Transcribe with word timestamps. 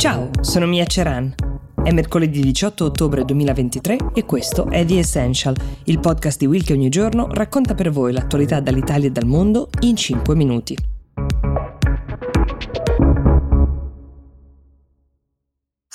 Ciao, 0.00 0.30
sono 0.40 0.64
Mia 0.64 0.86
Ceran. 0.86 1.34
È 1.74 1.92
mercoledì 1.92 2.40
18 2.40 2.86
ottobre 2.86 3.22
2023 3.22 4.12
e 4.14 4.24
questo 4.24 4.70
è 4.70 4.82
The 4.86 4.98
Essential, 4.98 5.54
il 5.84 6.00
podcast 6.00 6.38
di 6.38 6.46
Will 6.46 6.64
che 6.64 6.72
ogni 6.72 6.88
giorno 6.88 7.28
racconta 7.30 7.74
per 7.74 7.90
voi 7.90 8.14
l'attualità 8.14 8.60
dall'Italia 8.60 9.08
e 9.08 9.10
dal 9.10 9.26
mondo 9.26 9.68
in 9.80 9.96
5 9.96 10.34
minuti. 10.34 10.74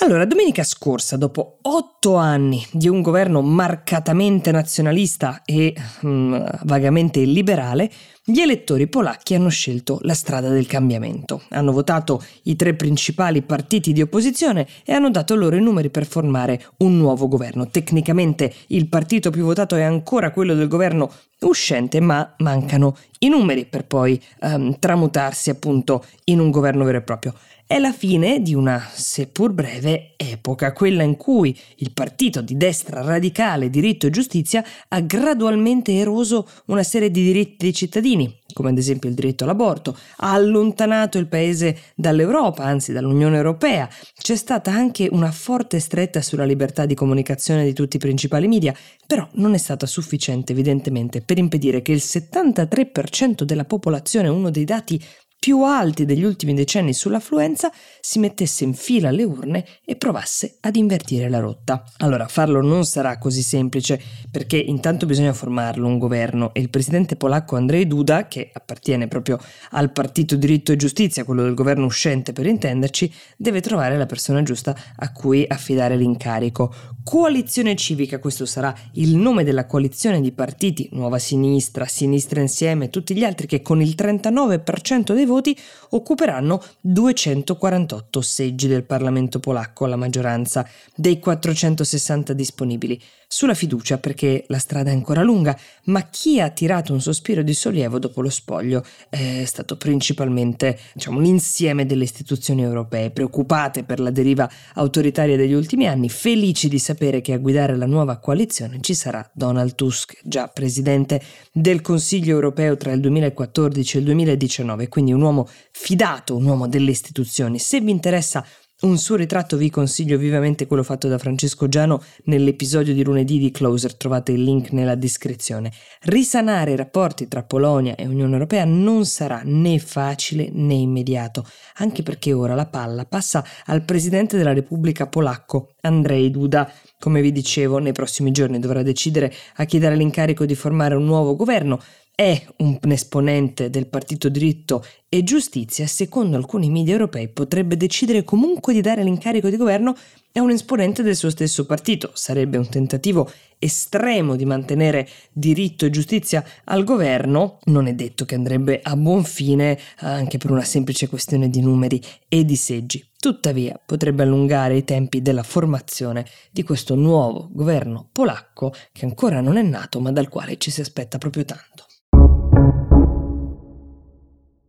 Allora, 0.03 0.25
domenica 0.25 0.63
scorsa, 0.63 1.17
dopo 1.17 1.57
otto 1.63 2.15
anni 2.15 2.63
di 2.71 2.87
un 2.87 3.01
governo 3.01 3.41
marcatamente 3.41 4.51
nazionalista 4.51 5.41
e 5.43 5.73
mm, 6.05 6.35
vagamente 6.65 7.21
liberale, 7.21 7.89
gli 8.27 8.39
elettori 8.39 8.87
polacchi 8.87 9.35
hanno 9.35 9.49
scelto 9.49 9.99
la 10.01 10.15
strada 10.15 10.49
del 10.49 10.65
cambiamento. 10.65 11.43
Hanno 11.49 11.71
votato 11.71 12.23
i 12.45 12.55
tre 12.55 12.73
principali 12.73 13.43
partiti 13.43 13.93
di 13.93 14.01
opposizione 14.01 14.67
e 14.83 14.93
hanno 14.93 15.11
dato 15.11 15.35
loro 15.35 15.55
i 15.55 15.61
numeri 15.61 15.91
per 15.91 16.07
formare 16.07 16.59
un 16.77 16.97
nuovo 16.97 17.27
governo. 17.27 17.67
Tecnicamente 17.67 18.51
il 18.69 18.87
partito 18.87 19.29
più 19.29 19.43
votato 19.43 19.75
è 19.75 19.83
ancora 19.83 20.31
quello 20.31 20.55
del 20.55 20.67
governo 20.67 21.11
uscente, 21.41 21.99
ma 21.99 22.33
mancano 22.39 22.97
i 23.19 23.29
numeri 23.29 23.65
per 23.65 23.85
poi 23.85 24.19
um, 24.41 24.75
tramutarsi 24.79 25.51
appunto 25.51 26.03
in 26.23 26.39
un 26.39 26.49
governo 26.49 26.83
vero 26.83 26.97
e 26.97 27.01
proprio. 27.01 27.35
È 27.67 27.79
la 27.79 27.91
fine 27.91 28.43
di 28.43 28.53
una, 28.53 28.89
seppur 28.93 29.51
breve, 29.51 30.13
epoca, 30.17 30.71
quella 30.71 31.01
in 31.01 31.17
cui 31.17 31.57
il 31.77 31.93
partito 31.93 32.41
di 32.41 32.57
destra 32.57 33.01
radicale 33.01 33.71
Diritto 33.71 34.05
e 34.05 34.11
Giustizia 34.11 34.63
ha 34.89 34.99
gradualmente 34.99 35.91
eroso 35.91 36.47
una 36.65 36.83
serie 36.83 37.09
di 37.09 37.23
diritti 37.23 37.55
dei 37.57 37.73
cittadini, 37.73 38.14
come 38.53 38.69
ad 38.69 38.77
esempio 38.77 39.09
il 39.09 39.15
diritto 39.15 39.43
all'aborto, 39.43 39.97
ha 40.17 40.31
allontanato 40.31 41.17
il 41.17 41.27
paese 41.27 41.77
dall'Europa, 41.95 42.63
anzi 42.63 42.93
dall'Unione 42.93 43.35
Europea. 43.35 43.89
C'è 44.17 44.35
stata 44.35 44.71
anche 44.71 45.09
una 45.11 45.31
forte 45.31 45.79
stretta 45.79 46.21
sulla 46.21 46.45
libertà 46.45 46.85
di 46.85 46.95
comunicazione 46.95 47.65
di 47.65 47.73
tutti 47.73 47.97
i 47.97 47.99
principali 47.99 48.47
media, 48.47 48.73
però 49.05 49.27
non 49.33 49.53
è 49.53 49.57
stata 49.57 49.85
sufficiente 49.85 50.53
evidentemente 50.53 51.21
per 51.21 51.37
impedire 51.37 51.81
che 51.81 51.91
il 51.91 52.01
73% 52.03 53.43
della 53.43 53.65
popolazione, 53.65 54.29
uno 54.29 54.49
dei 54.49 54.63
dati 54.65 55.03
più 55.37 55.61
alti 55.61 56.05
degli 56.05 56.23
ultimi 56.23 56.55
decenni 56.55 56.91
sull'affluenza, 56.91 57.71
si 58.01 58.17
mettesse 58.17 58.63
in 58.63 58.73
fila 58.73 59.09
alle 59.09 59.23
urne 59.23 59.63
e 59.85 59.95
provasse 59.95 60.57
ad 60.61 60.75
invertire 60.75 61.29
la 61.29 61.39
rotta. 61.39 61.83
Allora, 61.97 62.27
farlo 62.27 62.61
non 62.61 62.83
sarà 62.85 63.19
così 63.19 63.43
semplice 63.43 64.01
perché 64.31 64.57
intanto 64.57 65.05
bisogna 65.05 65.33
formarlo 65.33 65.85
un 65.85 65.99
governo 65.99 66.51
e 66.53 66.61
il 66.61 66.71
presidente 66.71 67.15
polacco 67.15 67.55
Andrzej 67.57 67.85
Duda, 67.85 68.27
che 68.27 68.49
appartiene 68.51 69.07
proprio 69.07 69.39
al 69.71 69.91
partito 69.91 70.35
diritto 70.35 70.71
e 70.71 70.77
giustizia, 70.77 71.23
quello 71.23 71.43
del 71.43 71.53
governo 71.53 71.85
uscente 71.85 72.33
per 72.33 72.47
intenderci, 72.47 73.13
deve 73.37 73.61
trovare 73.61 73.97
la 73.97 74.07
persona 74.07 74.41
giusta 74.41 74.75
a 74.95 75.11
cui 75.11 75.45
affidare 75.47 75.95
l'incarico. 75.95 76.73
Coalizione 77.03 77.75
civica, 77.75 78.17
questo 78.17 78.47
sarà 78.47 78.73
il 78.93 79.15
nome 79.15 79.43
della 79.43 79.67
coalizione 79.67 80.21
di 80.21 80.31
partiti, 80.31 80.89
Nuova 80.93 81.19
Sinistra, 81.19 81.85
Sinistra 81.85 82.41
Insieme, 82.41 82.89
tutti 82.89 83.15
gli 83.15 83.23
altri 83.23 83.45
che 83.45 83.61
con 83.61 83.79
il 83.79 83.93
39% 83.95 85.13
dei 85.13 85.24
voti 85.25 85.43
voti 85.45 85.57
occuperanno 85.89 86.61
248 86.81 88.21
seggi 88.21 88.67
del 88.67 88.83
Parlamento 88.83 89.39
polacco, 89.39 89.85
la 89.85 89.95
maggioranza 89.95 90.67
dei 90.95 91.19
460 91.19 92.33
disponibili. 92.33 92.99
Sulla 93.27 93.55
fiducia 93.55 93.97
perché 93.97 94.45
la 94.47 94.59
strada 94.59 94.91
è 94.91 94.93
ancora 94.93 95.23
lunga, 95.23 95.57
ma 95.85 96.07
chi 96.09 96.39
ha 96.39 96.49
tirato 96.49 96.93
un 96.93 97.01
sospiro 97.01 97.41
di 97.41 97.53
sollievo 97.53 97.97
dopo 97.99 98.21
lo 98.21 98.29
spoglio 98.29 98.83
è 99.09 99.43
stato 99.45 99.77
principalmente 99.77 100.79
diciamo, 100.93 101.19
l'insieme 101.19 101.85
delle 101.85 102.03
istituzioni 102.03 102.61
europee, 102.61 103.09
preoccupate 103.09 103.83
per 103.83 103.99
la 103.99 104.11
deriva 104.11 104.49
autoritaria 104.75 105.35
degli 105.35 105.53
ultimi 105.53 105.87
anni, 105.87 106.07
felici 106.07 106.69
di 106.69 106.79
sapere 106.79 107.21
che 107.21 107.33
a 107.33 107.37
guidare 107.37 107.75
la 107.75 107.87
nuova 107.87 108.17
coalizione 108.17 108.77
ci 108.81 108.93
sarà 108.93 109.27
Donald 109.33 109.73
Tusk, 109.75 110.19
già 110.23 110.47
presidente 110.47 111.21
del 111.51 111.81
Consiglio 111.81 112.33
europeo 112.35 112.77
tra 112.77 112.91
il 112.91 112.99
2014 113.01 113.97
e 113.97 113.99
il 113.99 114.05
2019, 114.05 114.87
quindi 114.87 115.11
un 115.15 115.21
uomo 115.21 115.47
fidato, 115.71 116.35
un 116.35 116.45
uomo 116.45 116.67
delle 116.67 116.91
istituzioni. 116.91 117.57
Se 117.59 117.81
vi 117.81 117.91
interessa 117.91 118.45
un 118.81 118.97
suo 118.97 119.15
ritratto 119.15 119.55
vi 119.55 119.69
consiglio 119.69 120.17
vivamente 120.17 120.67
quello 120.67 120.83
fatto 120.83 121.07
da 121.07 121.17
Francesco 121.17 121.69
Giano 121.69 122.03
nell'episodio 122.25 122.93
di 122.93 123.05
lunedì 123.05 123.39
di 123.39 123.49
Closer, 123.49 123.95
trovate 123.95 124.33
il 124.33 124.43
link 124.43 124.71
nella 124.71 124.95
descrizione. 124.95 125.71
Risanare 126.01 126.73
i 126.73 126.75
rapporti 126.75 127.29
tra 127.29 127.43
Polonia 127.43 127.95
e 127.95 128.05
Unione 128.05 128.33
Europea 128.33 128.65
non 128.65 129.05
sarà 129.05 129.41
né 129.45 129.79
facile 129.79 130.49
né 130.51 130.73
immediato, 130.73 131.47
anche 131.75 132.03
perché 132.03 132.33
ora 132.33 132.53
la 132.53 132.65
palla 132.65 133.05
passa 133.05 133.45
al 133.67 133.85
presidente 133.85 134.35
della 134.35 134.53
Repubblica 134.53 135.07
polacco, 135.07 135.75
Andrzej 135.79 136.29
Duda. 136.29 136.69
Come 136.99 137.21
vi 137.21 137.31
dicevo, 137.31 137.77
nei 137.77 137.93
prossimi 137.93 138.31
giorni 138.31 138.59
dovrà 138.59 138.83
decidere 138.83 139.33
a 139.55 139.63
chi 139.63 139.79
dare 139.79 139.95
l'incarico 139.95 140.45
di 140.45 140.53
formare 140.53 140.95
un 140.95 141.05
nuovo 141.05 141.35
governo, 141.37 141.79
è 142.15 142.45
un 142.57 142.79
esponente 142.91 143.69
del 143.69 143.87
partito 143.87 144.29
diritto 144.29 144.83
e 145.09 145.23
giustizia, 145.23 145.85
secondo 145.85 146.37
alcuni 146.37 146.69
media 146.69 146.93
europei 146.93 147.27
potrebbe 147.27 147.75
decidere 147.75 148.23
comunque 148.23 148.73
di 148.73 148.79
dare 148.79 149.03
l'incarico 149.03 149.49
di 149.49 149.57
governo 149.57 149.93
a 150.31 150.41
un 150.41 150.49
esponente 150.49 151.03
del 151.03 151.15
suo 151.15 151.29
stesso 151.29 151.65
partito. 151.65 152.11
Sarebbe 152.13 152.57
un 152.57 152.69
tentativo 152.69 153.29
estremo 153.59 154.35
di 154.35 154.45
mantenere 154.45 155.07
diritto 155.31 155.85
e 155.85 155.89
giustizia 155.89 156.43
al 156.65 156.85
governo. 156.85 157.59
Non 157.65 157.87
è 157.87 157.93
detto 157.93 158.23
che 158.23 158.35
andrebbe 158.35 158.79
a 158.81 158.95
buon 158.95 159.25
fine 159.25 159.77
anche 159.97 160.37
per 160.37 160.51
una 160.51 160.63
semplice 160.63 161.09
questione 161.09 161.49
di 161.49 161.61
numeri 161.61 162.01
e 162.29 162.45
di 162.45 162.55
seggi. 162.55 163.05
Tuttavia 163.19 163.79
potrebbe 163.83 164.23
allungare 164.23 164.77
i 164.77 164.83
tempi 164.83 165.21
della 165.21 165.43
formazione 165.43 166.25
di 166.51 166.63
questo 166.63 166.95
nuovo 166.95 167.49
governo 167.51 168.07
polacco 168.11 168.73
che 168.91 169.05
ancora 169.05 169.41
non 169.41 169.57
è 169.57 169.61
nato 169.61 169.99
ma 169.99 170.11
dal 170.11 170.29
quale 170.29 170.57
ci 170.57 170.71
si 170.71 170.81
aspetta 170.81 171.17
proprio 171.17 171.43
tanto. 171.43 171.85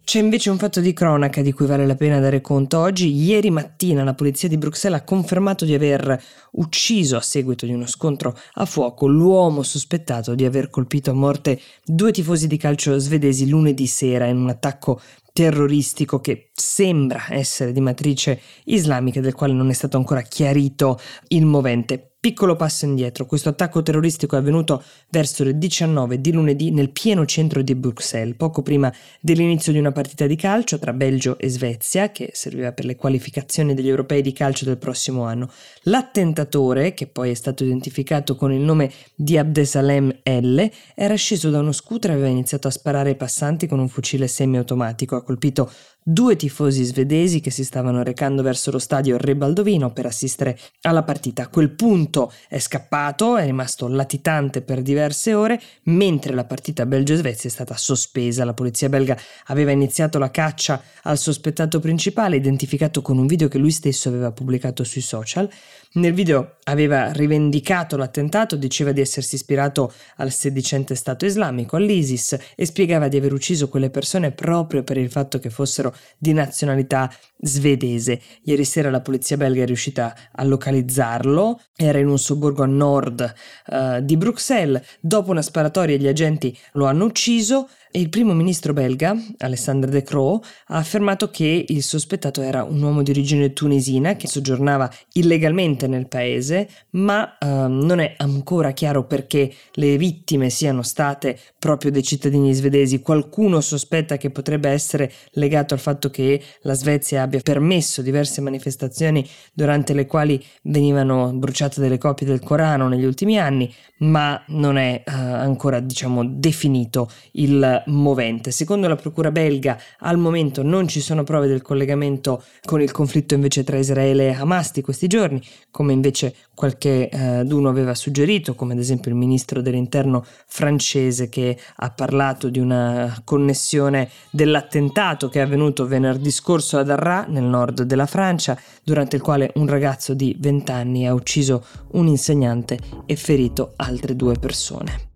C'è 0.06 0.20
invece 0.20 0.50
un 0.50 0.56
fatto 0.56 0.80
di 0.80 0.92
cronaca 0.92 1.42
di 1.42 1.52
cui 1.52 1.66
vale 1.66 1.84
la 1.84 1.96
pena 1.96 2.20
dare 2.20 2.40
conto 2.40 2.78
oggi. 2.78 3.12
Ieri 3.12 3.50
mattina 3.50 4.04
la 4.04 4.14
polizia 4.14 4.48
di 4.48 4.56
Bruxelles 4.56 5.00
ha 5.00 5.02
confermato 5.02 5.64
di 5.64 5.74
aver 5.74 6.22
ucciso 6.52 7.16
a 7.16 7.20
seguito 7.20 7.66
di 7.66 7.72
uno 7.72 7.88
scontro 7.88 8.38
a 8.52 8.64
fuoco 8.66 9.08
l'uomo 9.08 9.64
sospettato 9.64 10.36
di 10.36 10.44
aver 10.44 10.70
colpito 10.70 11.10
a 11.10 11.14
morte 11.14 11.60
due 11.84 12.12
tifosi 12.12 12.46
di 12.46 12.56
calcio 12.56 12.96
svedesi 12.98 13.48
lunedì 13.48 13.88
sera 13.88 14.26
in 14.26 14.36
un 14.36 14.48
attacco 14.48 15.00
terroristico 15.36 16.18
che 16.18 16.48
sembra 16.54 17.26
essere 17.28 17.72
di 17.72 17.82
matrice 17.82 18.40
islamica, 18.64 19.20
del 19.20 19.34
quale 19.34 19.52
non 19.52 19.68
è 19.68 19.74
stato 19.74 19.98
ancora 19.98 20.22
chiarito 20.22 20.98
il 21.28 21.44
movente. 21.44 22.12
Piccolo 22.26 22.56
passo 22.56 22.86
indietro, 22.86 23.24
questo 23.24 23.50
attacco 23.50 23.82
terroristico 23.82 24.34
è 24.34 24.40
avvenuto 24.40 24.82
verso 25.10 25.44
le 25.44 25.56
19 25.58 26.20
di 26.20 26.32
lunedì 26.32 26.72
nel 26.72 26.90
pieno 26.90 27.24
centro 27.24 27.62
di 27.62 27.76
Bruxelles, 27.76 28.34
poco 28.36 28.62
prima 28.62 28.92
dell'inizio 29.20 29.70
di 29.70 29.78
una 29.78 29.92
partita 29.92 30.26
di 30.26 30.34
calcio 30.34 30.76
tra 30.76 30.92
Belgio 30.92 31.38
e 31.38 31.48
Svezia, 31.48 32.10
che 32.10 32.30
serviva 32.32 32.72
per 32.72 32.84
le 32.84 32.96
qualificazioni 32.96 33.74
degli 33.74 33.88
europei 33.88 34.22
di 34.22 34.32
calcio 34.32 34.64
del 34.64 34.76
prossimo 34.76 35.22
anno. 35.22 35.48
L'attentatore, 35.82 36.94
che 36.94 37.06
poi 37.06 37.30
è 37.30 37.34
stato 37.34 37.62
identificato 37.62 38.34
con 38.34 38.52
il 38.52 38.60
nome 38.60 38.90
di 39.14 39.38
Abdesalem 39.38 40.12
L, 40.24 40.68
era 40.96 41.14
sceso 41.14 41.50
da 41.50 41.60
uno 41.60 41.70
scooter 41.70 42.10
e 42.10 42.14
aveva 42.14 42.28
iniziato 42.28 42.66
a 42.66 42.72
sparare 42.72 43.10
ai 43.10 43.16
passanti 43.16 43.68
con 43.68 43.78
un 43.78 43.88
fucile 43.88 44.26
semiautomatico. 44.26 45.22
Ha 45.26 45.32
colpito 45.32 45.68
due 46.08 46.36
tifosi 46.36 46.84
svedesi 46.84 47.40
che 47.40 47.50
si 47.50 47.64
stavano 47.64 48.04
recando 48.04 48.40
verso 48.40 48.70
lo 48.70 48.78
stadio 48.78 49.16
Re 49.16 49.34
Baldovino 49.34 49.92
per 49.92 50.06
assistere 50.06 50.56
alla 50.82 51.02
partita. 51.02 51.42
A 51.42 51.48
quel 51.48 51.70
punto 51.70 52.32
è 52.48 52.60
scappato, 52.60 53.36
è 53.36 53.44
rimasto 53.44 53.88
latitante 53.88 54.62
per 54.62 54.82
diverse 54.82 55.34
ore, 55.34 55.60
mentre 55.84 56.32
la 56.32 56.44
partita 56.44 56.86
Belgio-Svezia 56.86 57.50
è 57.50 57.52
stata 57.52 57.76
sospesa. 57.76 58.44
La 58.44 58.54
polizia 58.54 58.88
belga 58.88 59.18
aveva 59.46 59.72
iniziato 59.72 60.18
la 60.18 60.30
caccia 60.30 60.80
al 61.02 61.18
sospettato 61.18 61.80
principale, 61.80 62.36
identificato 62.36 63.02
con 63.02 63.18
un 63.18 63.26
video 63.26 63.48
che 63.48 63.58
lui 63.58 63.72
stesso 63.72 64.08
aveva 64.08 64.30
pubblicato 64.30 64.84
sui 64.84 65.00
social. 65.00 65.50
Nel 65.94 66.12
video 66.12 66.58
aveva 66.64 67.10
rivendicato 67.10 67.96
l'attentato, 67.96 68.54
diceva 68.54 68.92
di 68.92 69.00
essersi 69.00 69.36
ispirato 69.36 69.92
al 70.16 70.30
sedicente 70.30 70.94
Stato 70.94 71.24
islamico, 71.24 71.76
all'ISIS, 71.76 72.36
e 72.54 72.66
spiegava 72.66 73.08
di 73.08 73.16
aver 73.16 73.32
ucciso 73.32 73.68
quelle 73.68 73.90
persone 73.90 74.30
proprio 74.30 74.84
per 74.84 74.98
il 74.98 75.10
fatto 75.10 75.38
che 75.38 75.48
fossero 75.48 75.94
di 76.18 76.32
nazionalità 76.32 77.12
svedese. 77.38 78.20
Ieri 78.42 78.64
sera 78.64 78.90
la 78.90 79.00
polizia 79.00 79.36
belga 79.36 79.62
è 79.62 79.66
riuscita 79.66 80.14
a 80.32 80.44
localizzarlo, 80.44 81.60
era 81.76 81.98
in 81.98 82.08
un 82.08 82.18
sobborgo 82.18 82.62
a 82.62 82.66
nord 82.66 83.34
uh, 83.66 84.00
di 84.00 84.16
Bruxelles, 84.16 84.82
dopo 85.00 85.30
una 85.30 85.42
sparatoria 85.42 85.96
gli 85.96 86.08
agenti 86.08 86.56
lo 86.72 86.86
hanno 86.86 87.04
ucciso, 87.04 87.68
Il 87.92 88.10
primo 88.10 88.34
ministro 88.34 88.72
belga, 88.72 89.16
Alessandre 89.38 89.90
De 89.90 90.02
Croo, 90.02 90.42
ha 90.66 90.76
affermato 90.76 91.30
che 91.30 91.64
il 91.66 91.82
sospettato 91.82 92.42
era 92.42 92.62
un 92.62 92.82
uomo 92.82 93.02
di 93.02 93.10
origine 93.10 93.52
tunisina 93.52 94.16
che 94.16 94.28
soggiornava 94.28 94.90
illegalmente 95.12 95.86
nel 95.86 96.06
paese, 96.06 96.68
ma 96.90 97.38
eh, 97.38 97.46
non 97.46 98.00
è 98.00 98.14
ancora 98.18 98.72
chiaro 98.72 99.06
perché 99.06 99.50
le 99.74 99.96
vittime 99.96 100.50
siano 100.50 100.82
state 100.82 101.38
proprio 101.58 101.90
dei 101.90 102.02
cittadini 102.02 102.52
svedesi. 102.52 103.00
Qualcuno 103.00 103.60
sospetta 103.60 104.16
che 104.16 104.30
potrebbe 104.30 104.68
essere 104.68 105.10
legato 105.32 105.72
al 105.72 105.80
fatto 105.80 106.10
che 106.10 106.42
la 106.62 106.74
Svezia 106.74 107.22
abbia 107.22 107.40
permesso 107.40 108.02
diverse 108.02 108.40
manifestazioni 108.40 109.26
durante 109.54 109.94
le 109.94 110.06
quali 110.06 110.44
venivano 110.64 111.32
bruciate 111.32 111.80
delle 111.80 111.98
copie 111.98 112.26
del 112.26 112.40
Corano 112.40 112.88
negli 112.88 113.04
ultimi 113.04 113.38
anni, 113.38 113.72
ma 113.98 114.42
non 114.48 114.76
è 114.76 115.02
eh, 115.06 115.10
ancora 115.10 115.80
diciamo 115.80 116.24
definito 116.26 117.10
il 117.32 117.75
movente. 117.86 118.50
Secondo 118.50 118.88
la 118.88 118.96
procura 118.96 119.30
belga 119.30 119.78
al 120.00 120.18
momento 120.18 120.62
non 120.62 120.88
ci 120.88 121.00
sono 121.00 121.24
prove 121.24 121.46
del 121.46 121.62
collegamento 121.62 122.42
con 122.64 122.80
il 122.80 122.90
conflitto 122.90 123.34
invece 123.34 123.64
tra 123.64 123.78
Israele 123.78 124.28
e 124.28 124.32
Hamas 124.32 124.72
di 124.72 124.82
questi 124.82 125.06
giorni, 125.06 125.42
come 125.70 125.92
invece 125.92 126.34
qualche 126.54 127.08
eh, 127.08 127.42
d'uno 127.44 127.68
aveva 127.68 127.94
suggerito, 127.94 128.54
come 128.54 128.72
ad 128.72 128.78
esempio 128.78 129.10
il 129.10 129.16
ministro 129.16 129.60
dell'interno 129.60 130.24
francese 130.46 131.28
che 131.28 131.58
ha 131.76 131.90
parlato 131.90 132.48
di 132.48 132.58
una 132.58 133.20
connessione 133.24 134.08
dell'attentato 134.30 135.28
che 135.28 135.40
è 135.40 135.42
avvenuto 135.42 135.86
venerdì 135.86 136.30
scorso 136.30 136.78
ad 136.78 136.90
Arras, 136.90 137.26
nel 137.28 137.44
nord 137.44 137.82
della 137.82 138.06
Francia, 138.06 138.58
durante 138.82 139.16
il 139.16 139.22
quale 139.22 139.50
un 139.56 139.66
ragazzo 139.66 140.14
di 140.14 140.34
20 140.38 140.70
anni 140.70 141.06
ha 141.06 141.14
ucciso 141.14 141.64
un 141.92 142.06
insegnante 142.06 142.78
e 143.04 143.16
ferito 143.16 143.72
altre 143.76 144.16
due 144.16 144.34
persone. 144.38 145.15